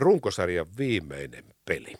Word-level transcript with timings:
runkosarjan 0.00 0.66
viimeinen 0.78 1.44
peli. 1.64 1.94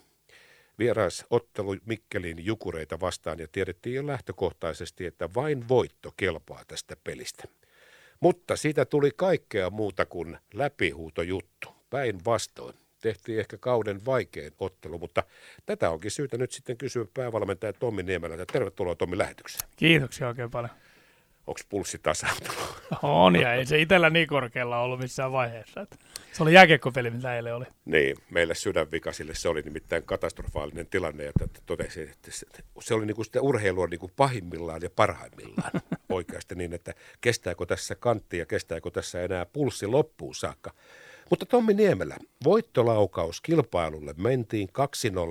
Vieras 0.79 1.25
ottelu 1.31 1.77
Mikkelin 1.85 2.47
jukureita 2.47 3.01
vastaan 3.01 3.39
ja 3.39 3.49
tiedettiin 3.53 3.97
jo 3.97 4.07
lähtökohtaisesti, 4.07 5.07
että 5.07 5.29
vain 5.35 5.69
voitto 5.69 6.13
kelpaa 6.17 6.65
tästä 6.69 6.97
pelistä. 7.05 7.45
Mutta 8.21 8.57
siitä 8.57 8.85
tuli 8.85 9.11
kaikkea 9.17 9.71
muuta 9.71 10.07
kuin 10.07 10.39
läpihuutojuttu. 10.55 11.69
Päinvastoin 11.91 12.75
tehtiin 13.01 13.39
ehkä 13.39 13.57
kauden 13.59 14.05
vaikein 14.07 14.53
ottelu, 14.59 14.99
mutta 14.99 15.23
tätä 15.67 15.91
onkin 15.91 16.11
syytä 16.11 16.39
nyt 16.39 16.53
sitten 16.53 16.77
kysyä 16.77 17.05
päävalmentaja 17.15 17.73
Tommi 17.73 18.03
Niemelältä. 18.03 18.45
Tervetuloa 18.53 18.95
Tommi 18.95 19.19
lähetykseen. 19.19 19.71
Kiitoksia 19.77 20.29
oikein 20.29 20.51
paljon. 20.51 20.71
Onko 21.51 21.61
pulssi 21.69 21.99
tasautunut? 21.99 22.83
On, 23.03 23.37
ja 23.37 23.55
ei 23.55 23.67
se 23.67 23.81
itsellä 23.81 24.11
niin 24.11 24.27
korkealla 24.27 24.81
ollut 24.81 25.01
missään 25.01 25.33
vaiheessa. 25.33 25.81
Että 25.81 25.97
se 26.33 26.43
oli 26.43 26.55
jääkiekkopeli, 26.55 27.11
mitä 27.11 27.37
eilen 27.37 27.55
oli. 27.55 27.65
Niin, 27.85 28.17
meille 28.31 28.55
sydänvikaisille 28.55 29.35
se 29.35 29.49
oli 29.49 29.63
nimittäin 29.63 30.03
katastrofaalinen 30.03 30.87
tilanne, 30.87 31.25
ja 31.25 31.33
totesin, 31.67 32.09
että 32.09 32.31
se 32.81 32.95
oli 32.95 33.07
niinku 33.07 33.25
sitä 33.25 33.41
urheilua 33.41 33.87
niinku 33.87 34.11
pahimmillaan 34.17 34.83
ja 34.83 34.91
parhaimmillaan 34.97 35.71
oikeasti 36.09 36.55
niin, 36.55 36.73
että 36.73 36.95
kestääkö 37.21 37.67
tässä 37.67 37.95
kantti 37.95 38.39
ja 38.39 38.47
kestääkö 38.47 38.91
tässä 38.91 39.23
enää 39.23 39.47
pulssi 39.47 39.87
loppuun 39.87 40.35
saakka. 40.35 40.75
Mutta 41.31 41.47
Tommi 41.47 41.75
Niemelä, 41.75 42.17
voittolaukaus 42.45 43.41
kilpailulle 43.41 44.15
mentiin 44.17 44.69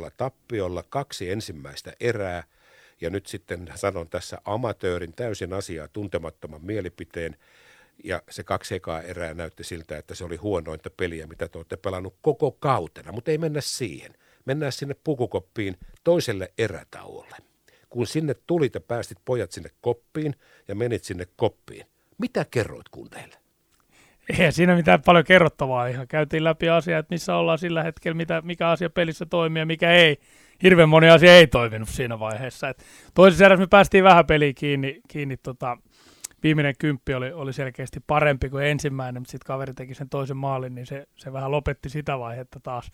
2-0 0.08 0.12
tappiolla 0.17 0.84
kaksi 0.90 1.31
ensimmäistä 1.31 1.94
erää– 2.00 2.44
ja 3.02 3.09
nyt 3.09 3.27
sitten 3.27 3.71
sanon 3.76 4.09
tässä 4.09 4.41
amatöörin 4.45 5.13
täysin 5.13 5.53
asiaa 5.53 5.88
tuntemattoman 5.88 6.66
mielipiteen. 6.66 7.35
Ja 8.03 8.22
se 8.30 8.44
kaksi 8.44 8.75
ekaa 8.75 9.02
erää 9.02 9.34
näytti 9.34 9.63
siltä, 9.63 9.98
että 9.98 10.16
se 10.16 10.23
oli 10.23 10.35
huonointa 10.35 10.89
peliä, 10.89 11.27
mitä 11.27 11.48
te 11.48 11.58
olette 11.58 11.77
pelannut 11.77 12.16
koko 12.22 12.52
kautena. 12.52 13.12
Mutta 13.12 13.31
ei 13.31 13.38
mennä 13.38 13.62
siihen. 13.62 14.16
Mennään 14.45 14.72
sinne 14.72 14.95
pukukoppiin 15.03 15.77
toiselle 16.03 16.52
erätauolle. 16.58 17.36
Kun 17.89 18.08
sinne 18.08 18.36
tulit 18.47 18.73
ja 18.73 18.81
päästit 18.81 19.17
pojat 19.25 19.52
sinne 19.52 19.69
koppiin 19.81 20.36
ja 20.67 20.75
menit 20.75 21.03
sinne 21.03 21.28
koppiin, 21.36 21.86
mitä 22.17 22.45
kerroit 22.52 22.89
kunteille? 22.89 23.39
Eihän 24.30 24.53
siinä 24.53 24.75
mitään 24.75 25.02
paljon 25.05 25.25
kerrottavaa. 25.25 25.88
Ihan 25.88 26.08
käytiin 26.08 26.44
läpi 26.44 26.69
asiaa, 26.69 26.99
että 26.99 27.13
missä 27.13 27.35
ollaan 27.35 27.58
sillä 27.58 27.83
hetkellä, 27.83 28.16
mitä, 28.16 28.41
mikä 28.41 28.69
asia 28.69 28.89
pelissä 28.89 29.25
toimii 29.25 29.61
ja 29.61 29.66
mikä 29.66 29.91
ei 29.91 30.17
hirveän 30.63 30.89
moni 30.89 31.09
asia 31.09 31.35
ei 31.35 31.47
toiminut 31.47 31.89
siinä 31.89 32.19
vaiheessa. 32.19 32.69
Et 32.69 32.83
toisessa 33.13 33.45
erässä 33.45 33.63
me 33.63 33.67
päästiin 33.67 34.03
vähän 34.03 34.25
peliin 34.25 34.55
kiinni, 34.55 35.02
kiinni 35.07 35.38
tota, 35.38 35.77
viimeinen 36.44 36.75
kymppi 36.80 37.13
oli, 37.13 37.31
oli 37.31 37.53
selkeästi 37.53 38.00
parempi 38.07 38.50
kuin 38.50 38.66
ensimmäinen, 38.66 39.22
mutta 39.22 39.31
sitten 39.31 39.47
kaveri 39.47 39.73
teki 39.73 39.94
sen 39.94 40.09
toisen 40.09 40.38
maalin, 40.38 40.75
niin 40.75 40.85
se, 40.85 41.07
se 41.16 41.33
vähän 41.33 41.52
lopetti 41.52 41.89
sitä 41.89 42.19
vaihetta 42.19 42.59
taas. 42.59 42.91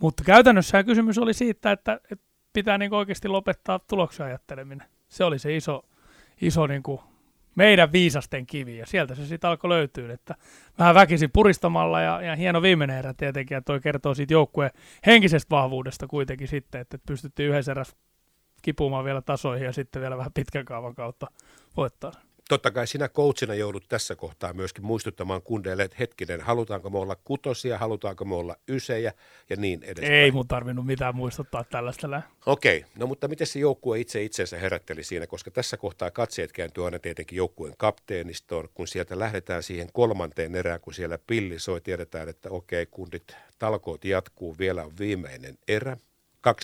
Mutta 0.00 0.24
käytännössä 0.24 0.84
kysymys 0.84 1.18
oli 1.18 1.34
siitä, 1.34 1.72
että, 1.72 2.00
että 2.10 2.26
pitää 2.52 2.78
niin 2.78 2.94
oikeasti 2.94 3.28
lopettaa 3.28 3.78
tuloksen 3.78 4.26
ajatteleminen. 4.26 4.86
Se 5.08 5.24
oli 5.24 5.38
se 5.38 5.56
iso, 5.56 5.84
iso 6.40 6.66
niin 6.66 6.82
kuin 6.82 7.00
meidän 7.54 7.92
viisasten 7.92 8.46
kivi, 8.46 8.78
ja 8.78 8.86
sieltä 8.86 9.14
se 9.14 9.26
sitten 9.26 9.50
alkoi 9.50 9.68
löytyä, 9.68 10.12
että 10.12 10.34
vähän 10.78 10.94
väkisin 10.94 11.30
puristamalla, 11.32 12.00
ja, 12.00 12.22
ja 12.22 12.36
hieno 12.36 12.62
viimeinen 12.62 12.98
erä 12.98 13.14
tietenkin, 13.14 13.54
ja 13.54 13.62
toi 13.62 13.80
kertoo 13.80 14.14
siitä 14.14 14.34
joukkueen 14.34 14.70
henkisestä 15.06 15.50
vahvuudesta 15.50 16.06
kuitenkin 16.06 16.48
sitten, 16.48 16.80
että 16.80 16.98
pystyttiin 17.06 17.48
yhdessä 17.48 17.72
erässä 17.72 17.96
kipumaan 18.62 19.04
vielä 19.04 19.22
tasoihin, 19.22 19.66
ja 19.66 19.72
sitten 19.72 20.02
vielä 20.02 20.16
vähän 20.16 20.32
pitkän 20.32 20.64
kaavan 20.64 20.94
kautta 20.94 21.26
voittaa 21.76 22.12
totta 22.52 22.70
kai 22.70 22.86
sinä 22.86 23.08
coachina 23.08 23.54
joudut 23.54 23.84
tässä 23.88 24.16
kohtaa 24.16 24.52
myöskin 24.52 24.84
muistuttamaan 24.84 25.42
kundeille, 25.42 25.82
että 25.82 25.96
hetkinen, 26.00 26.40
halutaanko 26.40 26.90
me 26.90 26.98
olla 26.98 27.16
kutosia, 27.24 27.78
halutaanko 27.78 28.24
me 28.24 28.34
olla 28.34 28.56
ysejä 28.68 29.12
ja 29.50 29.56
niin 29.56 29.82
edes. 29.82 30.10
Ei 30.10 30.30
mun 30.30 30.48
tarvinnut 30.48 30.86
mitään 30.86 31.16
muistuttaa 31.16 31.64
tällaista. 31.64 32.22
Okei, 32.46 32.78
okay. 32.78 32.90
no 32.96 33.06
mutta 33.06 33.28
miten 33.28 33.46
se 33.46 33.58
joukkue 33.58 34.00
itse 34.00 34.22
itsensä 34.22 34.58
herätteli 34.58 35.04
siinä, 35.04 35.26
koska 35.26 35.50
tässä 35.50 35.76
kohtaa 35.76 36.10
katseet 36.10 36.52
kääntyy 36.52 36.84
aina 36.84 36.98
tietenkin 36.98 37.36
joukkueen 37.36 37.74
kapteenistoon, 37.78 38.68
kun 38.74 38.88
sieltä 38.88 39.18
lähdetään 39.18 39.62
siihen 39.62 39.88
kolmanteen 39.92 40.54
erään, 40.54 40.80
kun 40.80 40.94
siellä 40.94 41.18
pilli 41.26 41.58
soi, 41.58 41.80
tiedetään, 41.80 42.28
että 42.28 42.50
okei, 42.50 42.82
okay, 42.82 42.90
kundit, 42.90 43.36
talkoot 43.58 44.04
jatkuu, 44.04 44.56
vielä 44.58 44.84
on 44.84 44.92
viimeinen 44.98 45.58
erä, 45.68 45.96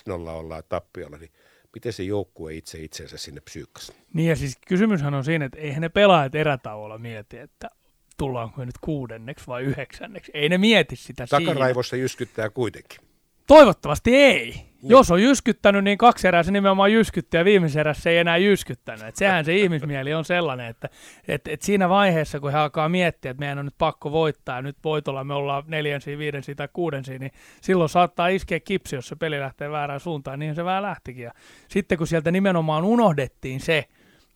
2-0 0.09 0.29
ollaan 0.29 0.63
tappiolla, 0.69 1.17
niin 1.17 1.31
miten 1.73 1.93
se 1.93 2.03
joukkue 2.03 2.53
itse 2.53 2.79
itsensä 2.83 3.17
sinne 3.17 3.41
psyykkasi. 3.41 3.93
Niin 4.13 4.29
ja 4.29 4.35
siis 4.35 4.57
kysymyshän 4.67 5.13
on 5.13 5.23
siinä, 5.23 5.45
että 5.45 5.59
eihän 5.59 5.81
ne 5.81 5.89
pelaajat 5.89 6.35
erätauolla 6.35 6.97
mieti, 6.97 7.37
että 7.37 7.69
tullaanko 8.17 8.65
nyt 8.65 8.77
kuudenneksi 8.81 9.47
vai 9.47 9.63
yhdeksänneksi. 9.63 10.31
Ei 10.33 10.49
ne 10.49 10.57
mieti 10.57 10.95
sitä 10.95 11.27
Takaraivossa 11.27 11.89
siinä. 11.89 12.03
jyskyttää 12.03 12.49
kuitenkin. 12.49 13.08
Toivottavasti 13.49 14.15
ei. 14.15 14.51
Niin. 14.51 14.91
Jos 14.91 15.11
on 15.11 15.21
jyskyttänyt, 15.21 15.83
niin 15.83 15.97
kaksi 15.97 16.27
erää 16.27 16.43
se 16.43 16.51
nimenomaan 16.51 16.93
jyskytti 16.93 17.37
ja 17.37 17.45
viimeisessä 17.45 17.79
erässä 17.79 18.09
ei 18.09 18.17
enää 18.17 18.37
jyskyttänyt. 18.37 19.03
Et 19.03 19.15
sehän 19.15 19.45
se 19.45 19.55
ihmismieli 19.55 20.13
on 20.13 20.25
sellainen, 20.25 20.67
että 20.67 20.89
et, 21.27 21.47
et 21.47 21.61
siinä 21.61 21.89
vaiheessa, 21.89 22.39
kun 22.39 22.51
he 22.51 22.57
alkaa 22.57 22.89
miettiä, 22.89 23.31
että 23.31 23.39
meidän 23.39 23.59
on 23.59 23.65
nyt 23.65 23.77
pakko 23.77 24.11
voittaa 24.11 24.55
ja 24.55 24.61
nyt 24.61 24.77
voitolla 24.83 25.23
me 25.23 25.33
ollaan 25.33 25.63
neljänsiä, 25.67 26.17
viidensiä 26.17 26.55
tai 26.55 26.67
kuudensiä, 26.73 27.19
niin 27.19 27.31
silloin 27.61 27.89
saattaa 27.89 28.27
iskeä 28.27 28.59
kipsi, 28.59 28.95
jos 28.95 29.07
se 29.07 29.15
peli 29.15 29.39
lähtee 29.39 29.71
väärään 29.71 29.99
suuntaan, 29.99 30.39
niin 30.39 30.55
se 30.55 30.65
vähän 30.65 30.83
lähtikin. 30.83 31.23
Ja 31.23 31.31
sitten 31.67 31.97
kun 31.97 32.07
sieltä 32.07 32.31
nimenomaan 32.31 32.83
unohdettiin 32.83 33.59
se, 33.59 33.85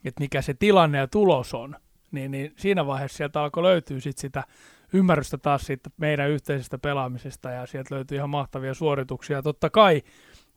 että 0.06 0.22
mikä 0.22 0.41
se 0.41 0.53
tilanne 0.53 0.97
ja 0.97 1.07
tulos 1.07 1.53
on, 1.53 1.75
niin, 2.12 2.31
niin 2.31 2.53
siinä 2.57 2.85
vaiheessa 2.85 3.18
sieltä 3.18 3.41
alkoi 3.41 3.63
löytyä 3.63 4.00
sit 4.00 4.18
sitä 4.18 4.44
ymmärrystä 4.93 5.37
taas 5.37 5.65
siitä 5.65 5.89
meidän 5.97 6.29
yhteisestä 6.29 6.77
pelaamisesta 6.77 7.49
ja 7.49 7.65
sieltä 7.65 7.95
löytyy 7.95 8.17
ihan 8.17 8.29
mahtavia 8.29 8.73
suorituksia. 8.73 9.41
Totta 9.41 9.69
kai 9.69 10.01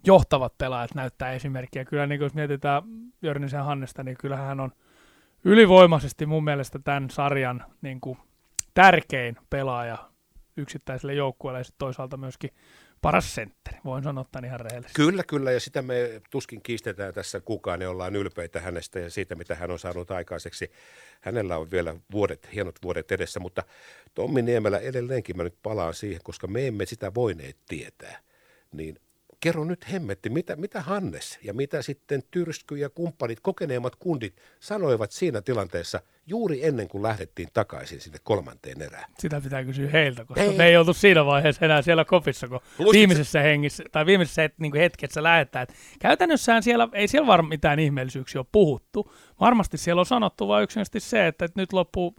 johtavat 0.07 0.59
pelaajat 0.59 0.95
näyttää 0.95 1.33
esimerkkiä. 1.33 1.85
Kyllä 1.85 2.07
niin 2.07 2.21
jos 2.21 2.35
mietitään 2.35 2.83
Jörnisen 3.23 3.65
Hannesta, 3.65 4.03
niin 4.03 4.17
kyllähän 4.21 4.47
hän 4.47 4.61
on 4.61 4.73
ylivoimaisesti 5.45 6.27
mun 6.27 6.45
mielestä 6.45 6.79
tämän 6.79 7.11
sarjan 7.11 7.65
niin 7.83 8.01
kuin 8.01 8.19
tärkein 8.75 9.37
pelaaja 9.51 9.99
yksittäiselle 10.57 11.15
joukkueelle 11.15 11.59
ja 11.59 11.65
toisaalta 11.79 12.17
myöskin 12.17 12.51
paras 13.03 13.35
sentteri, 13.35 13.79
voin 13.85 14.05
sanoa 14.05 14.25
tämän 14.33 14.45
ihan 14.45 14.61
rehellisesti. 14.61 15.03
Kyllä, 15.03 15.23
kyllä, 15.25 15.53
ja 15.53 15.61
sitä 15.61 15.83
me 15.83 16.23
tuskin 16.31 16.63
kiistetään 16.63 17.15
tässä 17.15 17.41
kukaan, 17.41 17.81
ja 17.81 17.91
ollaan 17.91 18.17
ylpeitä 18.17 18.61
hänestä 18.61 18.99
ja 18.99 19.11
siitä, 19.11 19.35
mitä 19.35 19.55
hän 19.55 19.71
on 19.71 19.79
saanut 19.79 20.11
aikaiseksi. 20.11 20.71
Hänellä 21.21 21.59
on 21.59 21.71
vielä 21.71 21.95
vuodet, 22.13 22.49
hienot 22.55 22.75
vuodet 22.83 23.13
edessä, 23.13 23.41
mutta 23.41 23.63
Tommi 24.15 24.43
Niemelä 24.43 24.79
edelleenkin 24.79 25.37
mä 25.37 25.43
nyt 25.43 25.59
palaan 25.63 25.95
siihen, 25.95 26.21
koska 26.25 26.47
me 26.47 26.67
emme 26.67 26.87
sitä 26.87 27.15
voineet 27.15 27.57
tietää. 27.69 28.21
Niin 28.73 28.99
kerro 29.47 29.65
nyt 29.65 29.93
hemmetti, 29.93 30.31
mitä, 30.31 30.57
mitä 30.57 30.81
Hannes 30.81 31.39
ja 31.43 31.55
mitä 31.55 31.83
sitten 31.83 32.23
Tyrsky 32.31 32.77
ja 32.77 32.91
kumppanit, 32.91 33.41
kokeneemmat 33.41 33.97
kundit 33.97 34.37
sanoivat 34.61 35.11
siinä 35.11 35.43
tilanteessa 35.43 36.01
juuri 36.27 36.65
ennen 36.65 36.89
kuin 36.89 37.03
lähdettiin 37.03 37.49
takaisin 37.55 38.01
sinne 38.01 38.19
kolmanteen 38.23 38.83
erään? 38.83 39.11
Sitä 39.19 39.41
pitää 39.41 39.65
kysyä 39.65 39.91
heiltä, 39.91 40.25
koska 40.25 40.43
ei. 40.43 40.57
me 40.57 40.67
ei 40.67 40.77
oltu 40.77 40.95
siinä 40.95 41.27
vaiheessa 41.27 41.65
enää 41.65 41.83
siellä 41.83 42.05
kopissa, 42.05 42.49
kun 42.49 42.61
Luistit 42.79 42.93
viimeisessä 42.93 43.41
hengissä, 43.41 43.85
tai 43.93 44.07
viimeisessä 44.07 44.51
niin 44.59 44.73
kuin 44.73 44.81
hetkessä 44.81 45.23
lähdetään. 45.23 45.67
Käytännössään 45.99 46.63
siellä 46.63 46.89
ei 46.93 47.09
siellä 47.09 47.27
varmaan 47.27 47.49
mitään 47.49 47.79
ihmeellisyyksiä 47.79 48.41
ole 48.41 48.47
puhuttu. 48.53 49.13
Varmasti 49.41 49.79
siellä 49.79 50.01
on 50.01 50.07
sanottu 50.07 50.49
vain 50.49 50.65
yksinkertaisesti 50.65 51.11
se, 51.11 51.27
että, 51.27 51.45
että 51.45 51.61
nyt 51.61 51.73
loppuu 51.73 52.15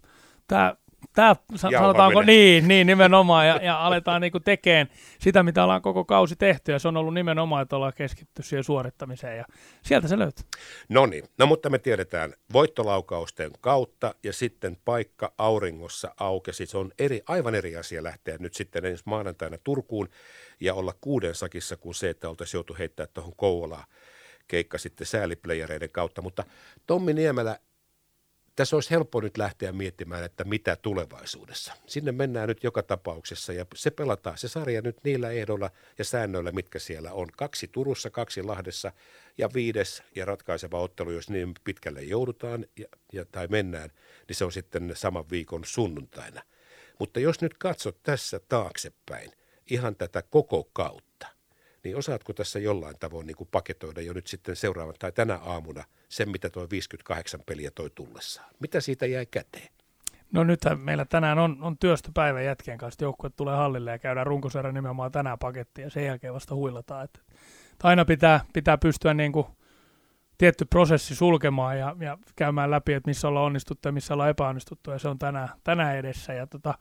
tämä 0.48 0.76
Tämä 1.13 1.35
sanotaanko 1.56 2.22
niin, 2.22 2.68
niin 2.68 2.88
nimenomaan, 2.88 3.47
ja, 3.47 3.56
ja 3.56 3.85
aletaan 3.85 4.22
niinku 4.22 4.40
tekemään 4.40 4.88
sitä, 5.19 5.44
mitä 5.44 5.63
ollaan 5.63 5.81
koko 5.81 6.06
kausi 6.06 6.35
tehty, 6.35 6.72
ja 6.72 6.80
se 6.80 6.88
on 6.88 6.97
ollut 6.97 7.13
nimenomaan, 7.13 7.62
että 7.62 7.75
ollaan 7.75 7.94
keskitty 7.96 8.44
siihen 8.44 8.63
suorittamiseen, 8.63 9.38
ja 9.38 9.46
sieltä 9.84 10.08
se 10.08 10.19
löytyy. 10.19 10.46
No 10.90 11.06
niin, 11.06 11.24
no 11.38 11.46
mutta 11.46 11.69
me 11.69 11.80
tiedetään 11.80 12.34
voittolaukausten 12.53 13.52
kautta, 13.62 14.16
ja 14.24 14.34
sitten 14.34 14.78
paikka 14.85 15.34
auringossa 15.38 16.13
aukesi. 16.19 16.66
Se 16.66 16.78
on 16.78 16.91
eri, 17.00 17.22
aivan 17.28 17.56
eri 17.56 17.75
asia 17.75 18.03
lähteä 18.03 18.38
nyt 18.40 18.53
sitten 18.53 18.85
ensi 18.85 19.03
maanantaina 19.06 19.58
Turkuun 19.64 20.09
ja 20.59 20.74
olla 20.74 20.94
kuuden 21.02 21.35
sakissa 21.35 21.78
kuin 21.78 21.96
se, 21.96 22.09
että 22.09 22.29
oltaisiin 22.29 22.59
joutu 22.59 22.76
heittää 22.79 23.08
tuohon 23.08 23.34
Kouvolaan 23.35 23.88
keikka 24.47 24.78
sitten 24.78 25.08
sääliplayereiden 25.08 25.90
kautta. 25.91 26.22
Mutta 26.22 26.44
Tommi 26.88 27.14
Niemelä, 27.14 27.59
tässä 28.58 28.76
olisi 28.76 28.92
helppo 28.92 29.22
nyt 29.22 29.38
lähteä 29.38 29.72
miettimään, 29.72 30.24
että 30.24 30.44
mitä 30.44 30.76
tulevaisuudessa. 30.76 31.74
Sinne 31.86 32.12
mennään 32.12 32.48
nyt 32.48 32.64
joka 32.64 32.84
tapauksessa 32.84 33.54
ja 33.54 33.66
se 33.76 33.92
pelataan 33.92 34.38
se 34.38 34.48
sarja 34.48 34.82
nyt 34.82 34.98
niillä 35.04 35.30
ehdoilla 35.32 35.70
ja 35.98 36.06
säännöillä, 36.06 36.52
mitkä 36.52 36.80
siellä 36.80 37.14
on. 37.14 37.28
Kaksi 37.38 37.68
Turussa, 37.68 38.09
kaksi 38.09 38.44
Lahdessa 38.44 38.92
ja 39.38 39.50
viides 39.54 40.04
ja 40.16 40.26
ratkaiseva 40.26 40.80
ottelu, 40.80 41.12
jos 41.12 41.30
niin 41.30 41.54
pitkälle 41.64 42.02
joudutaan 42.02 42.66
ja, 42.78 42.88
ja, 43.14 43.26
tai 43.26 43.48
mennään, 43.48 43.90
niin 44.28 44.36
se 44.36 44.46
on 44.46 44.52
sitten 44.52 44.92
saman 44.96 45.30
viikon 45.32 45.66
sunnuntaina. 45.66 46.42
Mutta 47.00 47.20
jos 47.20 47.42
nyt 47.42 47.58
katsot 47.58 48.04
tässä 48.04 48.40
taaksepäin 48.40 49.32
ihan 49.70 49.96
tätä 49.96 50.24
koko 50.30 50.70
kautta, 50.74 51.28
niin 51.87 51.97
osaatko 51.97 52.34
tässä 52.34 52.59
jollain 52.59 52.95
tavoin 52.99 53.28
niin 53.28 53.37
kuin 53.37 53.49
paketoida 53.51 54.01
jo 54.01 54.13
nyt 54.13 54.28
sitten 54.28 54.55
seuraavan 54.55 54.95
tai 54.99 55.11
tänä 55.11 55.35
aamuna 55.35 55.84
sen, 56.09 56.29
mitä 56.29 56.49
tuo 56.49 56.67
58 56.72 57.39
peliä 57.45 57.72
toi 57.72 57.89
tullessaan? 57.95 58.49
Mitä 58.59 58.81
siitä 58.81 59.05
jäi 59.05 59.25
käteen? 59.25 59.69
No 60.31 60.43
nythän 60.43 60.79
meillä 60.79 61.05
tänään 61.05 61.39
on, 61.39 61.57
on 61.61 61.78
työstöpäivä 61.78 62.41
jätkien 62.41 62.78
kanssa, 62.78 63.03
joukkue 63.03 63.29
tulee 63.29 63.55
hallille 63.55 63.91
ja 63.91 63.99
käydään 63.99 64.28
runkosarja 64.28 64.72
nimenomaan 64.72 65.11
tänään 65.11 65.39
pakettiin 65.39 65.84
ja 65.84 65.89
sen 65.89 66.05
jälkeen 66.05 66.34
vasta 66.34 66.55
huilataan. 66.55 67.03
Että, 67.03 67.19
että 67.72 67.87
aina 67.87 68.05
pitää, 68.05 68.39
pitää 68.53 68.78
pystyä 68.78 69.13
niin 69.13 69.31
kuin 69.31 69.47
tietty 70.37 70.66
prosessi 70.66 71.16
sulkemaan 71.16 71.79
ja, 71.79 71.95
ja 71.99 72.17
käymään 72.35 72.72
läpi, 72.72 72.93
että 72.93 73.09
missä 73.09 73.28
ollaan 73.28 73.45
onnistuttu 73.45 73.87
ja 73.87 73.91
missä 73.91 74.13
ollaan 74.13 74.29
epäonnistuttu 74.29 74.91
ja 74.91 74.99
se 74.99 75.07
on 75.07 75.19
tänään, 75.19 75.49
tänään 75.63 75.97
edessä. 75.97 76.34
Ja 76.34 76.47
tota, 76.47 76.73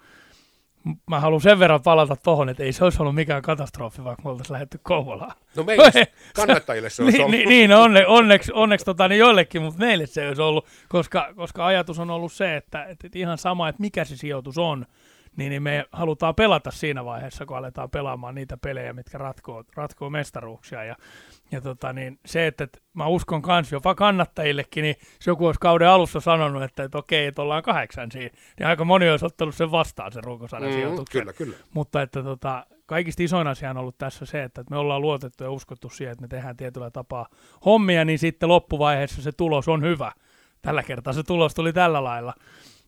mä 1.10 1.20
haluan 1.20 1.40
sen 1.40 1.58
verran 1.58 1.82
palata 1.82 2.16
tohon, 2.16 2.48
että 2.48 2.62
ei 2.62 2.72
se 2.72 2.84
olisi 2.84 3.02
ollut 3.02 3.14
mikään 3.14 3.42
katastrofi, 3.42 4.04
vaikka 4.04 4.22
me 4.22 4.30
oltaisiin 4.30 4.52
lähdetty 4.52 4.80
Kouvolaan. 4.82 5.36
No 5.56 5.62
meille 5.62 5.90
kannattajille 6.36 6.90
se 6.90 7.02
olisi 7.02 7.18
niin, 7.18 7.24
ollut. 7.24 7.48
Niin, 7.48 7.72
onne, 7.72 8.06
onneksi, 8.06 8.52
onneksi 8.54 8.86
tota, 8.86 9.08
niin 9.08 9.18
joillekin, 9.18 9.62
mutta 9.62 9.80
meille 9.80 10.06
se 10.06 10.28
olisi 10.28 10.42
ollut, 10.42 10.66
koska, 10.88 11.32
koska 11.36 11.66
ajatus 11.66 11.98
on 11.98 12.10
ollut 12.10 12.32
se, 12.32 12.56
että, 12.56 12.84
että 12.84 13.08
ihan 13.14 13.38
sama, 13.38 13.68
että 13.68 13.80
mikä 13.80 14.04
se 14.04 14.16
sijoitus 14.16 14.58
on, 14.58 14.86
niin, 15.36 15.50
niin 15.50 15.62
me 15.62 15.84
halutaan 15.92 16.34
pelata 16.34 16.70
siinä 16.70 17.04
vaiheessa, 17.04 17.46
kun 17.46 17.56
aletaan 17.56 17.90
pelaamaan 17.90 18.34
niitä 18.34 18.56
pelejä, 18.56 18.92
mitkä 18.92 19.18
ratkoo, 19.18 19.64
ratkoo 19.74 20.10
mestaruuksia. 20.10 20.84
Ja, 20.84 20.96
ja 21.50 21.60
tota, 21.60 21.92
niin 21.92 22.18
se, 22.26 22.46
että, 22.46 22.64
että 22.64 22.78
mä 22.94 23.06
uskon 23.06 23.42
kans 23.42 23.72
jopa 23.72 23.94
kannattajillekin, 23.94 24.82
niin 24.82 24.96
jos 25.14 25.26
joku 25.26 25.46
olisi 25.46 25.60
kauden 25.60 25.88
alussa 25.88 26.20
sanonut, 26.20 26.62
että, 26.62 26.84
että 26.84 26.98
okei, 26.98 27.26
että 27.26 27.42
ollaan 27.42 27.62
kahdeksan 27.62 28.12
siinä, 28.12 28.30
niin 28.58 28.66
aika 28.66 28.84
moni 28.84 29.10
olisi 29.10 29.26
ottanut 29.26 29.54
sen 29.54 29.70
vastaan 29.70 30.12
sen 30.12 30.24
runkosarjan 30.24 30.72
mm, 30.72 30.76
sijoituksen. 30.76 31.20
Kyllä, 31.20 31.32
kyllä. 31.32 31.56
Mutta 31.74 32.02
että 32.02 32.22
tota, 32.22 32.66
kaikista 32.86 33.22
isoin 33.22 33.46
asia 33.46 33.70
on 33.70 33.76
ollut 33.76 33.98
tässä 33.98 34.26
se, 34.26 34.42
että 34.42 34.64
me 34.70 34.76
ollaan 34.76 35.02
luotettu 35.02 35.44
ja 35.44 35.50
uskottu 35.50 35.88
siihen, 35.88 36.12
että 36.12 36.22
me 36.22 36.28
tehdään 36.28 36.56
tietyllä 36.56 36.90
tapaa 36.90 37.26
hommia, 37.64 38.04
niin 38.04 38.18
sitten 38.18 38.48
loppuvaiheessa 38.48 39.22
se 39.22 39.32
tulos 39.32 39.68
on 39.68 39.82
hyvä. 39.82 40.12
Tällä 40.62 40.82
kertaa 40.82 41.12
se 41.12 41.22
tulos 41.22 41.54
tuli 41.54 41.72
tällä 41.72 42.04
lailla. 42.04 42.34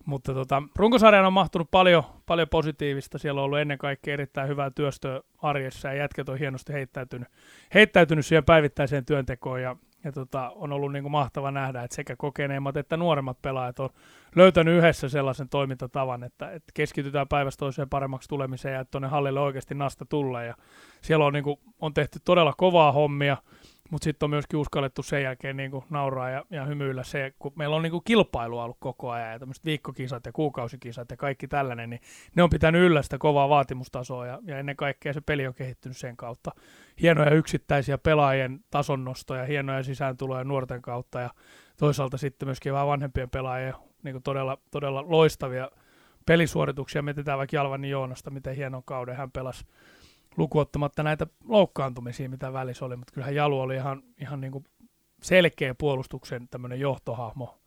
Mutta 0.09 0.35
tota, 0.35 0.63
runkosarjaan 0.77 1.27
on 1.27 1.33
mahtunut 1.33 1.71
paljon, 1.71 2.03
paljon 2.27 2.49
positiivista. 2.49 3.19
Siellä 3.19 3.41
on 3.41 3.45
ollut 3.45 3.59
ennen 3.59 3.79
kaikkea 3.79 4.15
erittäin 4.15 4.49
hyvää 4.49 4.71
työstöä 4.71 5.21
arjessa 5.43 5.89
ja 5.89 5.95
jätket 5.95 6.29
on 6.29 6.39
hienosti 6.39 6.73
heittäytynyt, 6.73 7.29
heittäytynyt 7.75 8.27
siihen 8.27 8.45
päivittäiseen 8.45 9.05
työntekoon 9.05 9.63
ja, 9.63 9.77
ja 10.05 10.13
tota, 10.13 10.53
on 10.55 10.73
ollut 10.73 10.93
niin 10.93 11.03
kuin 11.03 11.13
mahtava 11.13 11.51
nähdä, 11.51 11.83
että 11.83 11.95
sekä 11.95 12.17
kokeneimmat 12.17 12.77
että 12.77 12.97
nuoremmat 12.97 13.43
pelaajat 13.43 13.81
on 13.81 13.91
löytänyt 14.37 14.79
yhdessä 14.79 15.09
sellaisen 15.09 15.49
toimintatavan, 15.49 16.25
että, 16.25 16.51
että 16.51 16.73
keskitytään 16.75 17.29
päivästä 17.29 17.59
toiseen 17.59 17.89
paremmaksi 17.89 18.29
tulemiseen 18.29 18.75
ja 18.75 18.81
että 18.81 18.91
tuonne 18.91 19.09
hallille 19.09 19.41
oikeasti 19.41 19.75
nasta 19.75 20.05
tulee. 20.05 20.47
Ja 20.47 20.55
siellä 21.03 21.25
on, 21.25 21.33
niin 21.33 21.45
kuin, 21.45 21.61
on 21.81 21.95
tehty 21.95 22.19
todella 22.25 22.55
kovaa 22.57 22.93
hommia 22.93 23.37
mutta 23.91 24.05
sitten 24.05 24.27
on 24.27 24.31
myöskin 24.31 24.59
uskallettu 24.59 25.03
sen 25.03 25.23
jälkeen 25.23 25.57
niin 25.57 25.71
kuin 25.71 25.85
nauraa 25.91 26.31
ja, 26.31 26.45
ja 26.51 26.65
hymyillä 26.65 27.05
se, 27.05 27.33
kun 27.39 27.53
meillä 27.57 27.77
on 27.77 27.83
niin 27.83 27.91
kuin 27.91 28.05
kilpailua 28.05 28.65
ollut 28.65 28.77
koko 28.81 29.11
ajan 29.11 29.33
ja 29.33 29.39
tämmöiset 29.39 29.65
viikkokisat 29.65 30.27
ja 30.27 30.33
kuukausikisat 30.33 31.11
ja 31.11 31.17
kaikki 31.17 31.49
tällainen, 31.49 31.91
niin 31.91 32.01
ne 32.35 32.43
on 32.43 32.51
pitänyt 32.51 32.83
yllä 32.83 33.03
sitä 33.03 33.19
kovaa 33.19 33.49
vaatimustasoa 33.49 34.27
ja, 34.27 34.39
ja 34.43 34.59
ennen 34.59 34.77
kaikkea 34.77 35.13
se 35.13 35.21
peli 35.21 35.47
on 35.47 35.55
kehittynyt 35.55 35.97
sen 35.97 36.17
kautta. 36.17 36.51
Hienoja 37.03 37.31
yksittäisiä 37.31 37.99
pelaajien 37.99 38.61
tasonnostoja, 38.71 39.45
hienoja 39.45 39.83
sisääntuloja 39.83 40.45
nuorten 40.45 40.83
kautta 40.83 41.21
ja 41.21 41.31
toisaalta 41.77 42.17
sitten 42.19 42.49
myöskin 42.49 42.73
vähän 42.73 42.87
vanhempien 42.87 43.31
pelaajien 43.31 43.75
niin 44.03 44.15
kuin 44.15 44.23
todella, 44.23 44.59
todella 44.71 45.05
loistavia 45.07 45.71
pelisuorituksia. 46.27 47.03
Mietitään 47.03 47.39
vaikka 47.39 47.57
Jalvani 47.57 47.91
Joonasta, 47.91 48.31
miten 48.31 48.57
hienon 48.57 48.85
kauden 48.85 49.17
hän 49.17 49.31
pelasi 49.31 49.65
lukuottamatta 50.39 51.03
näitä 51.03 51.27
loukkaantumisia, 51.45 52.29
mitä 52.29 52.53
välissä 52.53 52.85
oli, 52.85 52.97
mutta 52.97 53.13
kyllähän 53.13 53.35
Jalu 53.35 53.61
oli 53.61 53.75
ihan, 53.75 54.03
ihan 54.21 54.41
niin 54.41 54.53
kuin 54.53 54.65
selkeä 55.23 55.75
puolustuksen 55.75 56.49
tämmöinen 56.49 56.81
johtohahmo, 56.81 57.59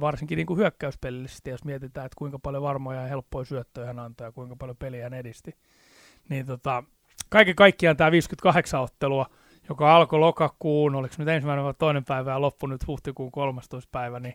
varsinkin 0.00 0.36
niin 0.36 0.46
kuin 0.46 0.58
hyökkäyspelillisesti, 0.58 1.50
jos 1.50 1.64
mietitään, 1.64 2.06
että 2.06 2.16
kuinka 2.18 2.38
paljon 2.38 2.62
varmoja 2.62 3.00
ja 3.00 3.06
helppoja 3.06 3.44
syöttöjä 3.44 3.86
hän 3.86 3.98
antoi 3.98 4.26
ja 4.26 4.32
kuinka 4.32 4.56
paljon 4.56 4.76
peliä 4.76 5.02
hän 5.02 5.14
edisti. 5.14 5.56
Niin 6.28 6.46
tota, 6.46 6.84
kaiken 7.28 7.56
kaikkiaan 7.56 7.96
tämä 7.96 8.10
58 8.10 8.80
ottelua, 8.80 9.26
joka 9.68 9.96
alkoi 9.96 10.18
lokakuun, 10.18 10.94
oliko 10.94 11.14
nyt 11.18 11.28
ensimmäinen 11.28 11.64
vai 11.64 11.74
toinen 11.78 12.04
päivä 12.04 12.30
ja 12.30 12.40
loppui 12.40 12.68
nyt 12.68 12.86
huhtikuun 12.86 13.32
13. 13.32 13.88
päivä, 13.92 14.20
niin, 14.20 14.34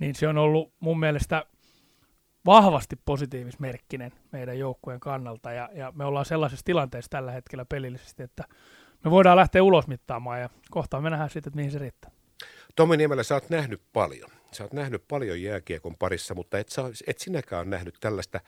niin 0.00 0.14
se 0.14 0.28
on 0.28 0.38
ollut 0.38 0.72
mun 0.80 1.00
mielestä 1.00 1.46
vahvasti 2.46 2.96
positiivismerkkinen 3.04 4.12
meidän 4.32 4.58
joukkueen 4.58 5.00
kannalta 5.00 5.52
ja, 5.52 5.68
ja 5.74 5.92
me 5.96 6.04
ollaan 6.04 6.24
sellaisessa 6.24 6.64
tilanteessa 6.64 7.10
tällä 7.10 7.32
hetkellä 7.32 7.64
pelillisesti, 7.64 8.22
että 8.22 8.44
me 9.04 9.10
voidaan 9.10 9.36
lähteä 9.36 9.62
ulos 9.62 9.86
mittaamaan 9.86 10.40
ja 10.40 10.50
kohtaan 10.70 11.02
me 11.02 11.10
nähdään 11.10 11.30
sitten, 11.30 11.50
että 11.50 11.56
mihin 11.56 11.72
se 11.72 11.78
riittää. 11.78 12.10
Tomi 12.76 12.96
Niemelä, 12.96 13.22
sä 13.22 13.34
oot 13.34 13.50
nähnyt 13.50 13.82
paljon. 13.92 14.30
Sä 14.52 14.64
oot 14.64 14.72
nähnyt 14.72 15.04
paljon 15.08 15.42
jääkiekon 15.42 15.96
parissa, 15.96 16.34
mutta 16.34 16.58
et, 16.58 16.68
sä, 16.68 16.82
et 17.06 17.18
sinäkään 17.18 17.60
ole 17.60 17.70
nähnyt 17.70 17.96
tällaista, 18.00 18.40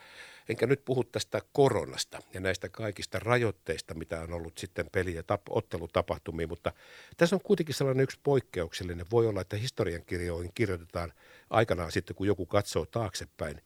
enkä 0.48 0.66
nyt 0.66 0.84
puhu 0.84 1.04
tästä 1.04 1.40
koronasta 1.52 2.18
ja 2.34 2.40
näistä 2.40 2.68
kaikista 2.68 3.18
rajoitteista, 3.18 3.94
mitä 3.94 4.20
on 4.20 4.32
ollut 4.32 4.58
sitten 4.58 4.86
peli- 4.92 5.14
ja 5.14 5.22
tap, 5.22 5.40
ottelutapahtumia, 5.50 6.46
mutta 6.46 6.72
tässä 7.16 7.36
on 7.36 7.40
kuitenkin 7.44 7.74
sellainen 7.74 8.02
yksi 8.02 8.20
poikkeuksellinen. 8.22 9.06
Voi 9.10 9.26
olla, 9.26 9.40
että 9.40 9.56
historiankirjoihin 9.56 10.50
kirjoitetaan 10.54 11.12
aikanaan 11.50 11.92
sitten, 11.92 12.16
kun 12.16 12.26
joku 12.26 12.46
katsoo 12.46 12.86
taaksepäin, 12.86 13.60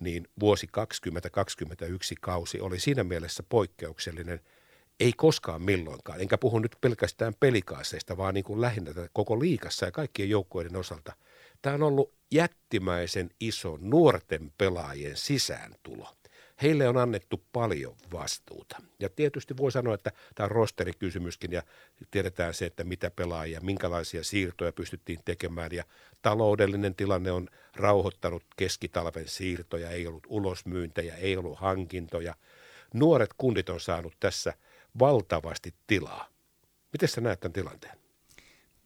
niin 0.00 0.28
vuosi 0.40 0.66
2021 0.66 2.14
kausi 2.20 2.60
oli 2.60 2.80
siinä 2.80 3.04
mielessä 3.04 3.42
poikkeuksellinen, 3.48 4.40
ei 5.00 5.12
koskaan 5.12 5.62
milloinkaan. 5.62 6.20
Enkä 6.20 6.38
puhu 6.38 6.58
nyt 6.58 6.76
pelkästään 6.80 7.34
pelikaaseista, 7.40 8.16
vaan 8.16 8.34
niin 8.34 8.44
kuin 8.44 8.60
lähinnä 8.60 8.92
koko 9.12 9.40
liikassa 9.40 9.86
ja 9.86 9.92
kaikkien 9.92 10.30
joukkueiden 10.30 10.76
osalta. 10.76 11.12
Tämä 11.62 11.74
on 11.74 11.82
ollut 11.82 12.14
jättimäisen 12.32 13.30
iso 13.40 13.78
nuorten 13.80 14.52
pelaajien 14.58 15.16
sisääntulo 15.16 16.08
heille 16.62 16.88
on 16.88 16.96
annettu 16.96 17.44
paljon 17.52 17.96
vastuuta. 18.12 18.76
Ja 19.00 19.08
tietysti 19.08 19.56
voi 19.56 19.72
sanoa, 19.72 19.94
että 19.94 20.12
tämä 20.34 20.44
on 20.44 20.50
rosterikysymyskin 20.50 21.52
ja 21.52 21.62
tiedetään 22.10 22.54
se, 22.54 22.66
että 22.66 22.84
mitä 22.84 23.10
pelaajia, 23.10 23.60
minkälaisia 23.60 24.24
siirtoja 24.24 24.72
pystyttiin 24.72 25.20
tekemään 25.24 25.70
ja 25.72 25.84
taloudellinen 26.22 26.94
tilanne 26.94 27.32
on 27.32 27.48
rauhoittanut 27.76 28.44
keskitalven 28.56 29.28
siirtoja, 29.28 29.90
ei 29.90 30.06
ollut 30.06 30.26
ulosmyyntejä, 30.28 31.14
ei 31.14 31.36
ollut 31.36 31.58
hankintoja. 31.58 32.34
Nuoret 32.94 33.30
kundit 33.36 33.68
on 33.68 33.80
saanut 33.80 34.16
tässä 34.20 34.54
valtavasti 34.98 35.74
tilaa. 35.86 36.28
Miten 36.92 37.08
sä 37.08 37.20
näet 37.20 37.40
tämän 37.40 37.52
tilanteen? 37.52 37.98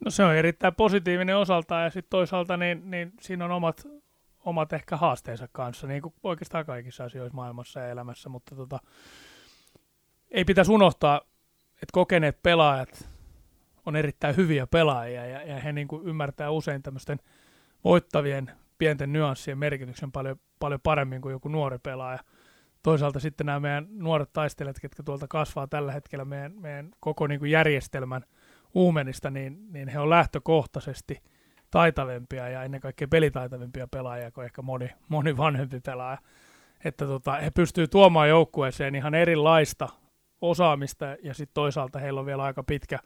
No 0.01 0.11
se 0.11 0.25
on 0.25 0.35
erittäin 0.35 0.75
positiivinen 0.75 1.37
osaltaan 1.37 1.85
ja 1.85 1.91
sitten 1.91 2.11
toisaalta 2.11 2.57
niin, 2.57 2.91
niin 2.91 3.13
siinä 3.21 3.45
on 3.45 3.51
omat 3.51 3.87
omat 4.45 4.73
ehkä 4.73 4.97
haasteensa 4.97 5.49
kanssa, 5.53 5.87
niin 5.87 6.03
kuin 6.03 6.15
oikeastaan 6.23 6.67
kaikissa 6.67 7.05
asioissa 7.05 7.37
maailmassa 7.37 7.81
ja 7.81 7.89
elämässä, 7.89 8.29
mutta 8.29 8.57
tota, 8.57 8.79
ei 10.31 10.45
pitäisi 10.45 10.73
unohtaa, 10.73 11.21
että 11.75 11.93
kokeneet 11.93 12.43
pelaajat 12.43 13.09
on 13.87 13.97
erittäin 13.97 14.37
hyviä 14.37 14.67
pelaajia 14.67 15.27
ja, 15.27 15.43
ja 15.43 15.61
he 15.61 15.73
niin 15.73 15.89
kuin 15.89 16.07
ymmärtää 16.07 16.51
usein 16.51 16.83
tämmöisten 16.83 17.19
voittavien 17.85 18.51
pienten 18.79 19.13
nyanssien 19.13 19.59
merkityksen 19.59 20.13
paljon, 20.13 20.37
paljon 20.59 20.81
paremmin 20.81 21.23
kuin 21.23 21.33
joku 21.33 21.49
nuori 21.49 21.79
pelaaja. 21.79 22.19
Toisaalta 22.83 23.21
sitten 23.21 23.47
nämä 23.47 23.61
meidän 23.61 23.87
nuoret 23.91 24.33
taistelijat, 24.33 24.81
ketkä 24.81 25.03
tuolta 25.03 25.29
kasvaa 25.29 25.67
tällä 25.67 25.93
hetkellä 25.93 26.25
meidän, 26.25 26.53
meidän 26.61 26.91
koko 27.01 27.27
niin 27.27 27.39
kuin 27.39 27.51
järjestelmän 27.51 28.25
uumenista, 28.75 29.31
niin, 29.31 29.73
niin 29.73 29.89
he 29.89 29.99
on 29.99 30.11
lähtökohtaisesti– 30.11 31.19
taitavempia 31.75 32.49
ja 32.49 32.63
ennen 32.63 32.81
kaikkea 32.81 33.09
pelitaitavempia 33.09 33.87
pelaajia 33.87 34.31
kuin 34.31 34.45
ehkä 34.45 34.63
moni, 34.63 34.91
moni 35.09 35.37
vanhempi 35.37 35.81
pelaaja. 35.81 36.19
Että 36.85 37.07
tota, 37.07 37.33
he 37.33 37.51
pystyvät 37.51 37.91
tuomaan 37.91 38.29
joukkueeseen 38.29 38.95
ihan 38.95 39.15
erilaista 39.15 39.89
osaamista 40.41 41.05
ja 41.23 41.35
sitten 41.35 41.55
toisaalta 41.55 41.99
heillä 41.99 42.21
on 42.21 42.27
vielä 42.27 42.43
aika 42.43 42.63
pitkä 42.63 42.99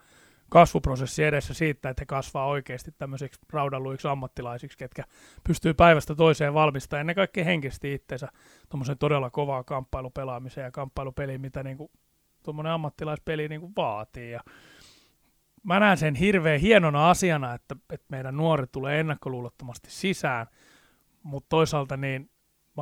kasvuprosessi 0.49 1.25
edessä 1.25 1.55
siitä, 1.55 1.91
että 1.91 2.01
he 2.01 2.07
kasvaa 2.07 2.47
oikeasti 2.47 2.91
tämmöisiksi 2.99 3.41
raudaluiksi 3.53 4.09
ammattilaisiksi, 4.09 4.79
ketkä 4.79 5.05
pystyy 5.47 5.75
päivästä 5.75 6.15
toiseen 6.15 6.55
valmistamaan 6.55 7.01
ennen 7.01 7.17
kaikkea 7.17 7.45
henkisesti 7.45 7.95
itsensä 7.95 8.29
tuommoisen 8.69 8.99
todella 8.99 9.31
kovaa 9.31 9.65
kamppailupelaamiseen 9.65 10.65
ja 10.65 10.71
kamppailupeliin, 10.71 11.41
mitä 11.41 11.63
niinku 11.63 11.91
tuommoinen 12.43 12.73
ammattilaispeli 12.73 13.49
niinku 13.49 13.73
vaatii. 13.77 14.31
Ja 14.31 14.41
mä 15.63 15.81
näen 15.81 15.97
sen 15.97 16.15
hirveän 16.15 16.61
hienona 16.61 17.11
asiana, 17.11 17.55
että, 17.55 17.77
että 17.93 18.07
meidän 18.09 18.37
nuoret 18.37 18.73
tulee 18.73 19.01
ennakkoluulottomasti 19.01 19.91
sisään, 19.91 20.47
mutta 21.23 21.49
toisaalta 21.49 21.97
niin 21.97 22.31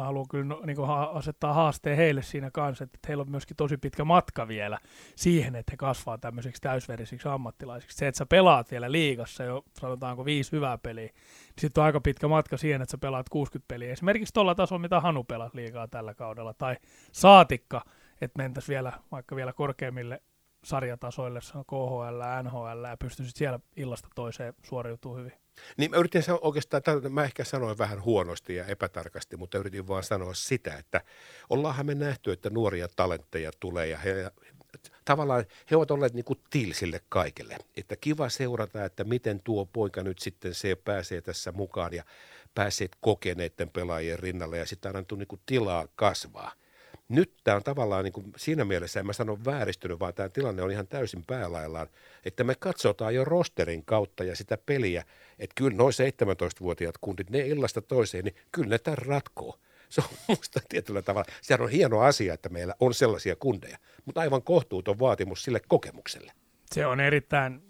mä 0.00 0.04
haluan 0.04 0.28
kyllä 0.28 0.44
no, 0.44 0.62
niin 0.66 0.76
asettaa 1.12 1.52
haasteen 1.52 1.96
heille 1.96 2.22
siinä 2.22 2.50
kanssa, 2.50 2.84
että 2.84 2.98
heillä 3.08 3.20
on 3.20 3.30
myöskin 3.30 3.56
tosi 3.56 3.76
pitkä 3.76 4.04
matka 4.04 4.48
vielä 4.48 4.78
siihen, 5.16 5.56
että 5.56 5.72
he 5.72 5.76
kasvaa 5.76 6.18
tämmöisiksi 6.18 6.62
täysverisiksi 6.62 7.28
ammattilaisiksi. 7.28 7.96
Se, 7.96 8.06
että 8.06 8.18
sä 8.18 8.26
pelaat 8.26 8.70
vielä 8.70 8.92
liigassa 8.92 9.44
jo 9.44 9.64
sanotaanko 9.80 10.24
viisi 10.24 10.52
hyvää 10.52 10.78
peliä, 10.78 11.04
niin 11.04 11.14
sitten 11.58 11.80
on 11.80 11.86
aika 11.86 12.00
pitkä 12.00 12.28
matka 12.28 12.56
siihen, 12.56 12.82
että 12.82 12.90
sä 12.90 12.98
pelaat 12.98 13.28
60 13.28 13.68
peliä. 13.68 13.92
Esimerkiksi 13.92 14.34
tuolla 14.34 14.54
tasolla, 14.54 14.82
mitä 14.82 15.00
Hanu 15.00 15.24
pelaa 15.24 15.50
liigaa 15.52 15.88
tällä 15.88 16.14
kaudella, 16.14 16.54
tai 16.54 16.76
saatikka, 17.12 17.84
että 18.20 18.42
mentäisiin 18.42 18.74
vielä 18.74 18.92
vaikka 19.12 19.36
vielä 19.36 19.52
korkeammille 19.52 20.22
sarjatasoille, 20.64 21.40
on 21.54 21.64
KHL, 21.64 22.48
NHL 22.48 22.84
ja 22.84 22.96
pystyisit 22.96 23.36
siellä 23.36 23.60
illasta 23.76 24.08
toiseen 24.14 24.54
suoriutumaan 24.62 25.20
hyvin. 25.20 25.32
Niin 25.76 25.90
mä 25.90 25.96
yritin 25.96 26.22
sanoa 26.22 26.40
oikeastaan, 26.42 26.82
mä 27.08 27.24
ehkä 27.24 27.44
sanoin 27.44 27.78
vähän 27.78 28.04
huonosti 28.04 28.54
ja 28.54 28.64
epätarkasti, 28.64 29.36
mutta 29.36 29.58
yritin 29.58 29.88
vaan 29.88 30.04
sanoa 30.04 30.34
sitä, 30.34 30.76
että 30.76 31.00
ollaanhan 31.50 31.86
me 31.86 31.94
nähty, 31.94 32.32
että 32.32 32.50
nuoria 32.50 32.88
talentteja 32.96 33.50
tulee 33.60 33.86
ja 33.86 33.98
he, 33.98 34.30
tavallaan 35.04 35.44
he 35.70 35.76
ovat 35.76 35.90
olleet 35.90 36.14
niin 36.14 36.24
kuin 36.24 36.40
tilsille 36.50 37.00
kaikille. 37.08 37.56
Että 37.76 37.96
kiva 37.96 38.28
seurata, 38.28 38.84
että 38.84 39.04
miten 39.04 39.40
tuo 39.44 39.66
poika 39.66 40.02
nyt 40.02 40.18
sitten 40.18 40.54
se 40.54 40.76
pääsee 40.84 41.20
tässä 41.20 41.52
mukaan 41.52 41.92
ja 41.92 42.04
pääsee 42.54 42.88
kokeneiden 43.00 43.70
pelaajien 43.70 44.18
rinnalle 44.18 44.58
ja 44.58 44.66
sitten 44.66 44.88
annettu 44.88 45.16
niin 45.16 45.28
kuin 45.28 45.40
tilaa 45.46 45.88
kasvaa. 45.94 46.52
Nyt 47.08 47.32
tämä 47.44 47.56
on 47.56 47.62
tavallaan 47.62 48.04
niin 48.04 48.12
kuin, 48.12 48.32
siinä 48.36 48.64
mielessä, 48.64 49.00
en 49.00 49.06
mä 49.06 49.12
sano 49.12 49.38
vääristynyt, 49.44 50.00
vaan 50.00 50.14
tämä 50.14 50.28
tilanne 50.28 50.62
on 50.62 50.70
ihan 50.70 50.86
täysin 50.86 51.24
päälaillaan, 51.26 51.88
että 52.24 52.44
me 52.44 52.54
katsotaan 52.54 53.14
jo 53.14 53.24
rosterin 53.24 53.84
kautta 53.84 54.24
ja 54.24 54.36
sitä 54.36 54.58
peliä, 54.66 55.04
että 55.38 55.54
kyllä 55.54 55.76
noin 55.76 55.92
17-vuotiaat 55.92 56.98
kundit, 57.00 57.30
ne 57.30 57.40
illasta 57.40 57.82
toiseen, 57.82 58.24
niin 58.24 58.34
kyllä 58.52 58.68
ne 58.68 58.78
tämän 58.78 58.98
ratkoo. 58.98 59.58
Se 59.88 60.00
on 60.00 60.08
musta 60.28 60.60
tietyllä 60.68 61.02
tavalla, 61.02 61.32
sehän 61.42 61.60
on 61.60 61.70
hieno 61.70 62.00
asia, 62.00 62.34
että 62.34 62.48
meillä 62.48 62.74
on 62.80 62.94
sellaisia 62.94 63.36
kundeja, 63.36 63.78
mutta 64.04 64.20
aivan 64.20 64.42
kohtuuton 64.42 64.98
vaatimus 64.98 65.42
sille 65.42 65.60
kokemukselle. 65.68 66.32
Se 66.72 66.86
on 66.86 67.00
erittäin 67.00 67.62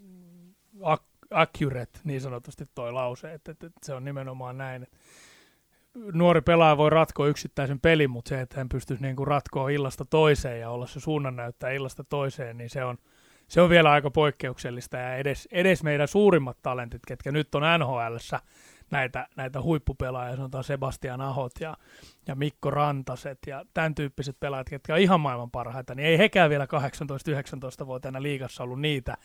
accurate, 1.31 2.01
niin 2.05 2.21
sanotusti 2.21 2.65
toi 2.75 2.93
lause, 2.93 3.33
että, 3.33 3.53
että, 3.53 3.67
että 3.67 3.87
se 3.87 3.95
on 3.95 4.05
nimenomaan 4.05 4.59
näin, 4.59 4.83
että 4.83 4.97
nuori 6.13 6.41
pelaaja 6.41 6.77
voi 6.77 6.91
ratkoa 6.91 7.27
yksittäisen 7.27 7.81
pelin, 7.81 8.11
mutta 8.11 8.29
se, 8.29 8.41
että 8.41 8.57
hän 8.57 8.69
pystyisi 8.69 9.03
niin 9.03 9.17
kuin 9.17 9.27
ratkoa 9.27 9.69
illasta 9.69 10.05
toiseen 10.05 10.61
ja 10.61 10.71
olla 10.71 10.87
se 10.87 11.01
suunnannäyttäjä 11.01 11.73
illasta 11.73 12.05
toiseen, 12.05 12.59
niin 12.59 12.71
se 12.71 12.85
on, 12.85 12.99
se 13.49 13.61
on 13.61 13.71
vielä 13.71 13.91
aika 13.91 14.11
poikkeuksellista. 14.11 14.97
Ja 14.97 15.17
edes, 15.17 15.49
edes 15.53 15.83
meidän 15.83 16.09
suurimmat 16.09 16.59
talentit, 16.63 17.03
ketkä 17.07 17.33
nyt 17.33 17.55
on 17.55 17.63
NHLssä, 17.79 18.41
näitä, 18.91 19.29
näitä 19.37 19.63
huippupelaajia, 19.63 20.37
sanotaan 20.37 20.65
Sebastian 20.65 21.21
Ahot 21.21 21.53
ja, 21.61 21.77
ja 22.27 22.35
Mikko 22.35 22.71
Rantaset 22.71 23.39
ja 23.47 23.65
tämän 23.75 23.95
tyyppiset 23.95 24.37
pelaajat, 24.41 24.69
ketkä 24.69 24.95
on 24.95 25.01
ihan 25.01 25.21
maailman 25.21 25.51
parhaita, 25.51 25.95
niin 25.95 26.09
ei 26.09 26.19
hekään 26.19 26.51
vielä 26.51 26.65
18-19-vuotiaana 26.65 28.23
liigassa 28.23 28.63
ollut 28.63 28.81
niitä, 28.81 29.17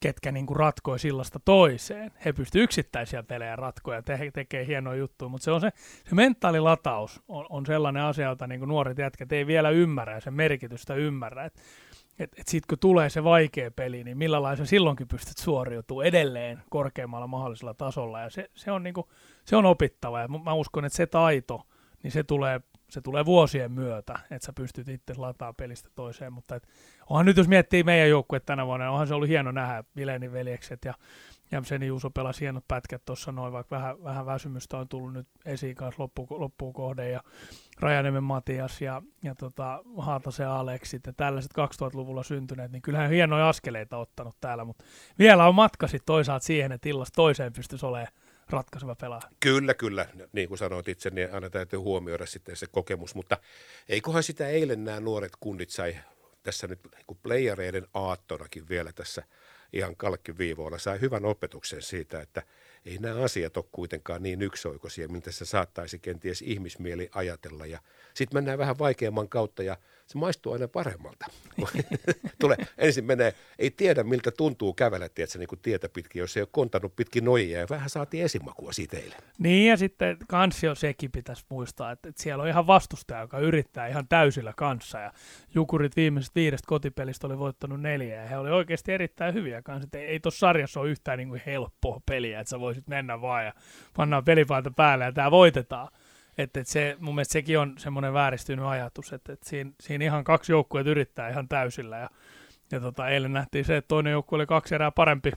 ketkä 0.00 0.32
niin 0.32 0.46
kuin 0.46 0.56
ratkoi 0.56 0.98
sillasta 0.98 1.40
toiseen. 1.44 2.12
He 2.24 2.32
pystyvät 2.32 2.64
yksittäisiä 2.64 3.22
pelejä 3.22 3.56
ratkoja 3.56 3.98
ja 3.98 4.02
te- 4.02 4.30
tekee 4.34 4.66
hienoja 4.66 4.98
juttuja, 4.98 5.28
mutta 5.28 5.44
se, 5.44 5.50
on 5.50 5.60
se, 5.60 5.70
se 6.08 6.14
mentaalilataus 6.14 7.22
on, 7.28 7.46
on 7.48 7.66
sellainen 7.66 8.02
asia, 8.02 8.28
jota 8.28 8.46
niin 8.46 8.58
kuin 8.58 8.68
nuoret 8.68 8.98
jätkät 8.98 9.32
ei 9.32 9.46
vielä 9.46 9.70
ymmärrä 9.70 10.14
ja 10.14 10.20
sen 10.20 10.34
merkitystä 10.34 10.94
ymmärrä. 10.94 11.44
Et, 11.44 11.54
et, 12.18 12.32
et 12.38 12.48
sitten 12.48 12.68
kun 12.68 12.78
tulee 12.78 13.10
se 13.10 13.24
vaikea 13.24 13.70
peli, 13.70 14.04
niin 14.04 14.18
millä 14.18 14.42
lailla 14.42 14.64
silloinkin 14.64 15.08
pystyt 15.08 15.38
suoriutumaan 15.38 16.06
edelleen 16.06 16.62
korkeammalla 16.70 17.26
mahdollisella 17.26 17.74
tasolla. 17.74 18.20
Ja 18.20 18.30
se, 18.30 18.50
se, 18.54 18.70
on, 18.70 18.82
niin 18.82 18.94
kuin, 18.94 19.06
se 19.44 19.56
on 19.56 19.64
opittava 19.64 20.20
ja 20.20 20.28
mä 20.28 20.52
uskon, 20.52 20.84
että 20.84 20.96
se 20.96 21.06
taito, 21.06 21.66
niin 22.02 22.10
se 22.10 22.24
tulee 22.24 22.60
se 22.90 23.00
tulee 23.00 23.24
vuosien 23.24 23.72
myötä, 23.72 24.18
että 24.30 24.46
sä 24.46 24.52
pystyt 24.52 24.88
itse 24.88 25.14
lataa 25.16 25.52
pelistä 25.52 25.88
toiseen, 25.94 26.32
mutta 26.32 26.56
et, 26.56 26.68
onhan 27.10 27.26
nyt 27.26 27.36
jos 27.36 27.48
miettii 27.48 27.82
meidän 27.82 28.08
joukkue 28.08 28.40
tänä 28.40 28.66
vuonna, 28.66 28.90
onhan 28.90 29.06
se 29.06 29.14
ollut 29.14 29.28
hieno 29.28 29.52
nähdä 29.52 29.84
Vilenin 29.96 30.32
veljekset 30.32 30.84
ja 30.84 30.94
Jämseni 31.52 31.86
Juuso 31.86 32.10
pelasi 32.10 32.40
hienot 32.40 32.64
pätkät 32.68 33.02
tuossa 33.04 33.32
noin, 33.32 33.52
vaikka 33.52 33.76
vähän, 33.76 34.04
vähän 34.04 34.26
väsymystä 34.26 34.78
on 34.78 34.88
tullut 34.88 35.12
nyt 35.12 35.28
esiin 35.44 35.74
kanssa 35.74 36.02
loppu, 36.02 36.26
loppuun 36.30 36.72
kohde 36.72 37.10
ja 37.10 37.20
Rajanemen 37.80 38.24
Matias 38.24 38.80
ja, 38.80 39.02
ja 39.24 39.34
tota, 39.34 39.82
Haatasen 39.98 40.48
Aleksit 40.48 41.06
ja 41.06 41.12
tällaiset 41.12 41.50
2000-luvulla 41.52 42.22
syntyneet, 42.22 42.72
niin 42.72 42.82
kyllähän 42.82 43.10
hienoja 43.10 43.48
askeleita 43.48 43.96
ottanut 43.96 44.36
täällä, 44.40 44.64
mutta 44.64 44.84
vielä 45.18 45.46
on 45.48 45.54
matka 45.54 45.86
sitten 45.86 46.06
toisaalta 46.06 46.46
siihen, 46.46 46.72
että 46.72 46.88
illasta 46.88 47.16
toiseen 47.16 47.52
pystyisi 47.52 47.86
olemaan 47.86 48.12
ratkaiseva 48.50 48.94
pelaaja. 48.94 49.30
Kyllä, 49.40 49.74
kyllä. 49.74 50.06
Niin 50.32 50.48
kuin 50.48 50.58
sanoit 50.58 50.88
itse, 50.88 51.10
niin 51.10 51.34
aina 51.34 51.50
täytyy 51.50 51.78
huomioida 51.78 52.26
sitten 52.26 52.56
se 52.56 52.66
kokemus, 52.66 53.14
mutta 53.14 53.38
eiköhän 53.88 54.22
sitä 54.22 54.48
eilen 54.48 54.84
nämä 54.84 55.00
nuoret 55.00 55.32
kundit 55.40 55.70
sai 55.70 55.96
tässä 56.42 56.66
nyt 56.66 56.80
niin 56.84 57.18
playereiden 57.22 57.86
aattonakin 57.94 58.68
vielä 58.68 58.92
tässä 58.92 59.22
ihan 59.72 59.96
kalkkiviivoilla, 59.96 60.78
sai 60.78 61.00
hyvän 61.00 61.24
opetuksen 61.24 61.82
siitä, 61.82 62.20
että 62.20 62.42
ei 62.84 62.98
nämä 62.98 63.22
asiat 63.22 63.56
ole 63.56 63.64
kuitenkaan 63.72 64.22
niin 64.22 64.42
yksioikoisia, 64.42 65.08
miltä 65.08 65.32
se 65.32 65.44
saattaisi 65.44 65.98
kenties 65.98 66.42
ihmismieli 66.42 67.08
ajatella. 67.12 67.66
Ja 67.66 67.80
sitten 68.14 68.36
mennään 68.36 68.58
vähän 68.58 68.78
vaikeamman 68.78 69.28
kautta 69.28 69.62
ja 69.62 69.76
se 70.06 70.18
maistuu 70.18 70.52
aina 70.52 70.68
paremmalta. 70.68 71.26
Tulee, 72.40 72.56
ensin 72.78 73.04
menee, 73.04 73.34
ei 73.58 73.70
tiedä 73.70 74.02
miltä 74.02 74.30
tuntuu 74.30 74.74
kävellä, 74.74 75.08
tiedätkö, 75.08 75.38
niin 75.38 75.48
tietä 75.62 75.88
pitkin, 75.88 76.20
jos 76.20 76.36
ei 76.36 76.42
ole 76.42 76.48
kontannut 76.52 76.96
pitkin 76.96 77.24
nojia 77.24 77.60
ja 77.60 77.66
vähän 77.70 77.90
saatiin 77.90 78.24
esimakua 78.24 78.72
siitä 78.72 78.96
eilen. 78.96 79.18
Niin 79.38 79.70
ja 79.70 79.76
sitten 79.76 80.16
kansio 80.28 80.74
sekin 80.74 81.12
pitäisi 81.12 81.44
muistaa, 81.48 81.92
että, 81.92 82.08
että 82.08 82.22
siellä 82.22 82.42
on 82.42 82.48
ihan 82.48 82.66
vastustaja, 82.66 83.20
joka 83.20 83.38
yrittää 83.38 83.86
ihan 83.86 84.08
täysillä 84.08 84.52
kanssa 84.56 84.98
ja 84.98 85.12
Jukurit 85.54 85.96
viimeisestä 85.96 86.34
viidestä 86.34 86.66
kotipelistä 86.66 87.26
oli 87.26 87.38
voittanut 87.38 87.80
neljä 87.80 88.22
ja 88.22 88.28
he 88.28 88.38
oli 88.38 88.50
oikeasti 88.50 88.92
erittäin 88.92 89.34
hyviä 89.34 89.62
kanssa. 89.62 89.88
Ei, 89.92 90.04
ei 90.06 90.20
tuossa 90.20 90.38
sarjassa 90.38 90.80
ole 90.80 90.90
yhtään 90.90 91.18
niin 91.18 91.28
kuin 91.28 91.42
helppoa 91.46 92.00
peliä, 92.06 92.40
että 92.40 92.50
sä 92.50 92.60
voisit 92.60 92.88
mennä 92.88 93.20
vaan 93.20 93.44
ja 93.44 93.52
pannaan 93.96 94.24
pelipaita 94.24 94.70
päälle 94.70 95.04
ja 95.04 95.12
tämä 95.12 95.30
voitetaan. 95.30 95.88
Että 96.38 96.60
et 96.60 96.66
se, 96.66 96.96
mun 96.98 97.14
mielestä 97.14 97.32
sekin 97.32 97.58
on 97.58 97.74
semmoinen 97.78 98.12
vääristynyt 98.12 98.64
ajatus, 98.64 99.12
että 99.12 99.32
et 99.32 99.42
siinä, 99.42 99.70
siinä 99.80 100.04
ihan 100.04 100.24
kaksi 100.24 100.52
joukkuetta 100.52 100.90
yrittää 100.90 101.28
ihan 101.28 101.48
täysillä. 101.48 101.98
Ja, 101.98 102.10
ja 102.72 102.80
tota, 102.80 103.08
eilen 103.08 103.32
nähtiin 103.32 103.64
se, 103.64 103.76
että 103.76 103.88
toinen 103.88 104.10
joukkue 104.10 104.36
oli 104.36 104.46
kaksi 104.46 104.74
erää 104.74 104.90
parempi 104.90 105.32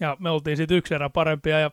ja 0.00 0.16
me 0.20 0.30
oltiin 0.30 0.56
sitten 0.56 0.76
yksi 0.76 0.94
erää 0.94 1.10
parempia 1.10 1.60
ja 1.60 1.70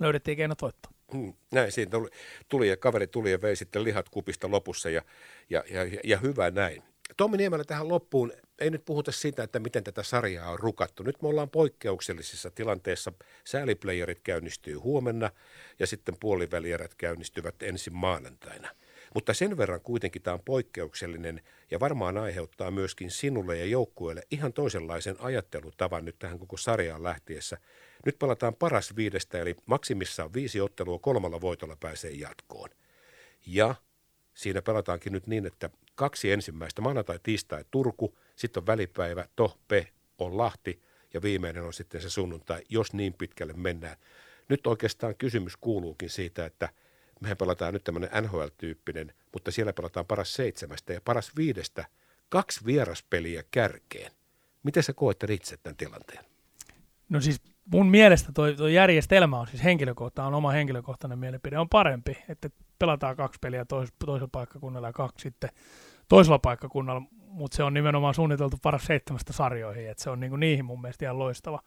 löydettiin 0.00 0.36
keinot 0.36 0.62
voittaa. 0.62 0.92
Hmm, 1.12 1.34
näin 1.52 1.72
siinä 1.72 1.90
tuli, 1.90 2.08
tuli 2.48 2.68
ja 2.68 2.76
kaveri 2.76 3.06
tuli 3.06 3.30
ja 3.30 3.42
vei 3.42 3.56
sitten 3.56 3.84
lihat 3.84 4.08
kupista 4.08 4.50
lopussa 4.50 4.90
ja, 4.90 5.02
ja, 5.50 5.64
ja, 5.70 6.00
ja 6.04 6.16
hyvä 6.16 6.50
näin. 6.50 6.82
Tommi 7.16 7.36
Niemelä 7.36 7.64
tähän 7.64 7.88
loppuun, 7.88 8.32
ei 8.58 8.70
nyt 8.70 8.84
puhuta 8.84 9.12
siitä, 9.12 9.42
että 9.42 9.58
miten 9.58 9.84
tätä 9.84 10.02
sarjaa 10.02 10.50
on 10.50 10.58
rukattu. 10.58 11.02
Nyt 11.02 11.22
me 11.22 11.28
ollaan 11.28 11.50
poikkeuksellisessa 11.50 12.50
tilanteessa. 12.50 13.12
Sääliplayerit 13.44 14.20
käynnistyy 14.20 14.74
huomenna 14.74 15.30
ja 15.78 15.86
sitten 15.86 16.16
puolivälierät 16.20 16.94
käynnistyvät 16.94 17.62
ensin 17.62 17.94
maanantaina. 17.94 18.68
Mutta 19.14 19.34
sen 19.34 19.56
verran 19.56 19.80
kuitenkin 19.80 20.22
tämä 20.22 20.34
on 20.34 20.42
poikkeuksellinen 20.44 21.40
ja 21.70 21.80
varmaan 21.80 22.18
aiheuttaa 22.18 22.70
myöskin 22.70 23.10
sinulle 23.10 23.56
ja 23.56 23.64
joukkueelle 23.64 24.22
ihan 24.30 24.52
toisenlaisen 24.52 25.16
ajattelutavan 25.18 26.04
nyt 26.04 26.18
tähän 26.18 26.38
koko 26.38 26.56
sarjaan 26.56 27.02
lähtiessä. 27.02 27.58
Nyt 28.06 28.18
palataan 28.18 28.54
paras 28.54 28.96
viidestä, 28.96 29.38
eli 29.38 29.56
maksimissaan 29.66 30.34
viisi 30.34 30.60
ottelua 30.60 30.98
kolmalla 30.98 31.40
voitolla 31.40 31.76
pääsee 31.80 32.10
jatkoon. 32.10 32.70
Ja 33.46 33.74
siinä 34.38 34.62
pelataankin 34.62 35.12
nyt 35.12 35.26
niin, 35.26 35.46
että 35.46 35.70
kaksi 35.94 36.32
ensimmäistä, 36.32 36.82
maanantai, 36.82 37.18
tiistai, 37.22 37.64
Turku, 37.70 38.18
sitten 38.36 38.60
on 38.60 38.66
välipäivä, 38.66 39.28
Tohpe 39.36 39.88
on 40.18 40.38
Lahti 40.38 40.82
ja 41.14 41.22
viimeinen 41.22 41.62
on 41.62 41.72
sitten 41.72 42.00
se 42.00 42.10
sunnuntai, 42.10 42.62
jos 42.68 42.92
niin 42.92 43.14
pitkälle 43.14 43.52
mennään. 43.52 43.96
Nyt 44.48 44.66
oikeastaan 44.66 45.16
kysymys 45.16 45.56
kuuluukin 45.56 46.10
siitä, 46.10 46.46
että 46.46 46.68
mehän 47.20 47.36
pelataan 47.36 47.74
nyt 47.74 47.84
tämmöinen 47.84 48.10
NHL-tyyppinen, 48.22 49.12
mutta 49.32 49.50
siellä 49.50 49.72
pelataan 49.72 50.06
paras 50.06 50.34
seitsemästä 50.34 50.92
ja 50.92 51.00
paras 51.00 51.36
viidestä 51.36 51.84
kaksi 52.28 52.60
vieraspeliä 52.66 53.44
kärkeen. 53.50 54.12
Miten 54.62 54.82
sä 54.82 54.92
koet 54.92 55.24
itse 55.30 55.56
tämän 55.56 55.76
tilanteen? 55.76 56.24
No 57.08 57.20
siis 57.20 57.40
mun 57.72 57.86
mielestä 57.86 58.32
tuo, 58.32 58.52
tuo 58.52 58.68
järjestelmä 58.68 59.40
on 59.40 59.46
siis 59.46 59.64
henkilökohtainen, 59.64 60.28
on 60.28 60.34
oma 60.34 60.50
henkilökohtainen 60.50 61.18
mielipide, 61.18 61.58
on 61.58 61.68
parempi, 61.68 62.18
että 62.28 62.50
pelataan 62.78 63.16
kaksi 63.16 63.38
peliä 63.42 63.64
tois, 63.64 63.92
toisella 64.06 64.28
paikkakunnalla 64.32 64.88
ja 64.88 64.92
kaksi 64.92 65.22
sitten 65.22 65.50
toisella 66.08 66.38
paikkakunnalla, 66.38 67.02
mutta 67.26 67.56
se 67.56 67.62
on 67.62 67.74
nimenomaan 67.74 68.14
suunniteltu 68.14 68.56
paras 68.62 68.84
seitsemästä 68.84 69.32
sarjoihin, 69.32 69.90
että 69.90 70.02
se 70.02 70.10
on 70.10 70.20
niinku 70.20 70.36
niihin 70.36 70.64
mun 70.64 70.80
mielestä 70.80 71.04
ihan 71.04 71.18
loistava. 71.18 71.60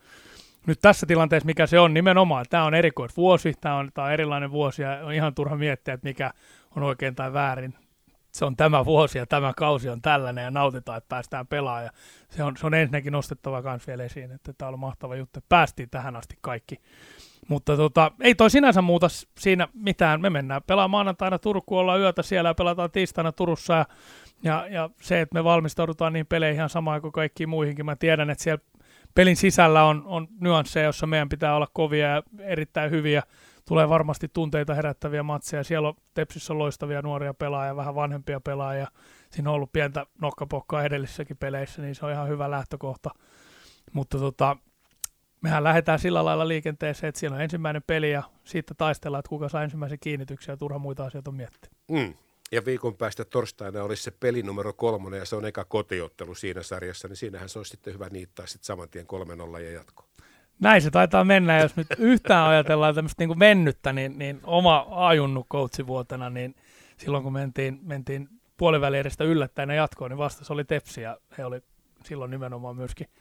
Nyt 0.68 0.80
tässä 0.82 1.06
tilanteessa, 1.06 1.46
mikä 1.46 1.68
se 1.68 1.80
on 1.80 1.94
nimenomaan, 1.94 2.46
tämä 2.50 2.66
on 2.66 2.74
erikoisvuosi, 2.74 3.54
tämä 3.62 3.76
on, 3.76 3.92
on 3.98 4.12
erilainen 4.12 4.52
vuosi 4.52 4.82
ja 4.82 5.00
on 5.04 5.14
ihan 5.14 5.36
turha 5.36 5.56
miettiä, 5.56 5.94
että 5.94 6.08
mikä 6.08 6.32
on 6.76 6.84
oikein 6.84 7.16
tai 7.16 7.34
väärin. 7.34 7.74
Se 8.32 8.46
on 8.46 8.56
tämä 8.56 8.86
vuosi 8.86 9.18
ja 9.18 9.26
tämä 9.26 9.54
kausi 9.58 9.90
on 9.90 10.02
tällainen 10.02 10.44
ja 10.44 10.52
nautitaan, 10.52 10.98
että 10.98 11.10
päästään 11.10 11.48
pelaamaan. 11.48 11.84
Ja 11.84 11.92
se, 12.30 12.44
on, 12.44 12.58
se 12.58 12.66
on 12.66 12.74
ensinnäkin 12.74 13.14
nostettava 13.14 13.62
myös 13.62 13.88
vielä 13.88 14.04
esiin, 14.04 14.32
että 14.32 14.54
tämä 14.54 14.70
on 14.70 14.80
mahtava 14.80 15.16
juttu, 15.16 15.38
että 15.38 15.50
päästiin 15.50 15.90
tähän 15.90 16.16
asti 16.16 16.36
kaikki. 16.42 16.82
Mutta 17.48 17.78
tota, 17.78 18.12
ei 18.22 18.36
toi 18.36 18.50
sinänsä 18.50 18.82
muuta 18.82 19.08
siinä 19.40 19.68
mitään. 19.74 20.22
Me 20.22 20.30
mennään 20.30 20.62
pelaamaan 20.68 20.92
maanantaina 20.92 21.40
Turkuun, 21.40 21.82
ollaan 21.82 22.00
yötä 22.00 22.24
siellä 22.24 22.50
ja 22.50 22.54
pelataan 22.54 22.92
tiistaina 22.92 23.32
Turussa 23.32 23.74
ja 23.74 23.86
ja, 24.44 24.68
ja 24.70 24.90
se, 25.02 25.22
että 25.22 25.34
me 25.34 25.44
valmistaudutaan 25.44 26.14
niin 26.14 26.26
peleihin 26.26 26.56
ihan 26.56 26.70
samaan 26.70 27.02
kuin 27.02 27.12
kaikkiin 27.12 27.50
muihinkin. 27.50 27.86
Mä 27.86 27.96
tiedän, 27.96 28.30
että 28.30 28.44
siellä 28.44 28.64
pelin 29.16 29.36
sisällä 29.36 29.84
on, 29.84 30.04
on 30.06 30.28
nyansseja, 30.40 30.86
jossa 30.86 31.08
meidän 31.08 31.30
pitää 31.30 31.56
olla 31.56 31.68
kovia 31.74 32.08
ja 32.08 32.24
erittäin 32.40 32.92
hyviä. 32.92 33.24
Tulee 33.68 33.90
varmasti 33.90 34.28
tunteita 34.28 34.74
herättäviä 34.74 35.24
matseja. 35.24 35.64
Siellä 35.64 35.88
on 35.88 35.96
Tepsissä 36.14 36.54
on 36.54 36.60
loistavia 36.60 37.02
nuoria 37.02 37.34
pelaajia, 37.34 37.76
vähän 37.76 37.96
vanhempia 37.96 38.40
pelaajia. 38.40 38.88
siinä 39.30 39.50
on 39.50 39.56
ollut 39.56 39.74
pientä 39.74 40.06
nokkapokkaa 40.22 40.84
edellisissäkin 40.84 41.38
peleissä, 41.38 41.82
niin 41.82 41.96
se 41.96 42.06
on 42.06 42.12
ihan 42.12 42.30
hyvä 42.30 42.52
lähtökohta. 42.52 43.10
Mutta 43.94 44.18
tota, 44.18 44.58
mehän 45.42 45.64
lähdetään 45.64 46.00
sillä 46.00 46.26
lailla 46.26 46.48
liikenteeseen, 46.48 47.10
että 47.10 47.20
siellä 47.20 47.36
on 47.36 47.42
ensimmäinen 47.42 47.84
peli 47.88 48.12
ja 48.12 48.24
siitä 48.44 48.74
taistellaan, 48.74 49.20
että 49.20 49.30
kuka 49.30 49.50
saa 49.50 49.64
ensimmäisen 49.64 50.00
kiinnityksen 50.00 50.54
ja 50.54 50.58
turha 50.58 50.80
muita 50.80 51.06
asioita 51.06 51.32
on 51.32 51.36
miettiä. 51.36 51.72
Mm. 51.92 52.14
Ja 52.52 52.66
viikon 52.66 52.98
päästä 52.98 53.26
torstaina 53.26 53.84
olisi 53.84 54.04
se 54.04 54.12
peli 54.12 54.44
numero 54.44 54.74
kolmonen 54.74 55.20
ja 55.20 55.26
se 55.26 55.36
on 55.36 55.46
eka 55.46 55.66
kotiottelu 55.66 56.36
siinä 56.36 56.64
sarjassa, 56.64 57.08
niin 57.08 57.16
siinähän 57.16 57.50
se 57.50 57.60
olisi 57.60 57.70
sitten 57.70 57.94
hyvä 57.94 58.10
niittää 58.10 58.48
sitten 58.48 58.66
saman 58.66 58.90
tien 58.90 59.06
3-0 59.58 59.60
ja 59.60 59.72
jatko. 59.72 60.06
Näin 60.62 60.82
se 60.82 60.92
taitaa 60.92 61.24
mennä, 61.24 61.60
jos 61.60 61.76
nyt 61.76 61.88
yhtään 61.98 62.50
ajatellaan 62.50 62.96
tämmöistä 62.96 63.26
niin 63.26 63.40
mennyttä, 63.40 63.94
niin, 63.94 64.20
niin 64.20 64.40
oma 64.44 64.88
ajunnut 64.90 65.48
coachivuotena, 65.48 66.30
niin 66.30 66.56
silloin 66.98 67.24
kun 67.24 67.34
mentiin, 67.34 67.80
mentiin 67.84 68.30
puoliväli 68.58 68.98
edestä 68.98 69.24
yllättäen 69.24 69.70
jatkoon, 69.70 70.12
niin 70.12 70.18
vastas 70.18 70.52
oli 70.52 70.64
Tepsi 70.64 71.02
ja 71.02 71.18
he 71.38 71.46
oli 71.46 71.62
silloin 72.06 72.32
nimenomaan 72.32 72.76
myöskin– 72.76 73.08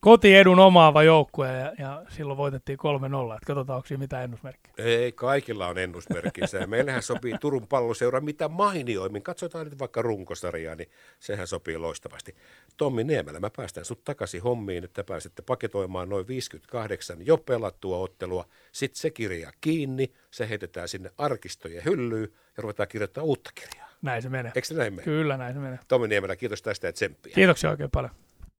kotiedun 0.00 0.58
omaava 0.58 1.02
joukkue 1.02 1.48
ja, 1.52 1.72
ja 1.78 2.02
silloin 2.08 2.36
voitettiin 2.36 2.78
3-0. 2.78 3.36
Et 3.36 3.44
katsotaan, 3.46 3.76
onko 3.76 3.86
siinä 3.86 3.98
mitään 3.98 4.24
ennusmerkkiä. 4.24 4.72
Ei, 4.78 5.12
kaikilla 5.12 5.66
on 5.66 5.78
ennusmerkkinsä. 5.78 6.58
Ja 6.58 6.66
meillähän 6.66 7.02
sopii 7.02 7.38
Turun 7.40 7.66
palloseura 7.66 8.20
mitä 8.20 8.48
mainioimmin. 8.48 9.22
Katsotaan 9.22 9.64
nyt 9.64 9.78
vaikka 9.78 10.02
runkosarjaa, 10.02 10.74
niin 10.74 10.90
sehän 11.20 11.46
sopii 11.46 11.78
loistavasti. 11.78 12.36
Tommi 12.76 13.04
Niemelä, 13.04 13.40
mä 13.40 13.50
päästän 13.56 13.84
sut 13.84 14.04
takaisin 14.04 14.42
hommiin, 14.42 14.84
että 14.84 15.04
pääsette 15.04 15.42
paketoimaan 15.42 16.08
noin 16.08 16.28
58 16.28 17.26
jo 17.26 17.36
pelattua 17.36 17.98
ottelua. 17.98 18.44
Sitten 18.72 19.00
se 19.00 19.10
kirja 19.10 19.52
kiinni, 19.60 20.12
se 20.30 20.48
heitetään 20.48 20.88
sinne 20.88 21.10
arkistojen 21.18 21.84
hyllyyn 21.84 22.28
ja 22.56 22.62
ruvetaan 22.62 22.88
kirjoittamaan 22.88 23.28
uutta 23.28 23.50
kirjaa. 23.54 23.90
Näin 24.02 24.22
se 24.22 24.28
menee. 24.28 24.52
Eikö 24.54 24.68
se 24.68 24.74
näin 24.74 24.92
mene? 24.92 25.04
Kyllä, 25.04 25.36
näin 25.36 25.54
se 25.54 25.60
menee. 25.60 25.78
Tommi 25.88 26.08
Niemelä, 26.08 26.36
kiitos 26.36 26.62
tästä 26.62 26.86
ja 26.86 26.92
tsemppiä. 26.92 27.34
Kiitoksia 27.34 27.70
oikein 27.70 27.90
paljon. 27.90 28.10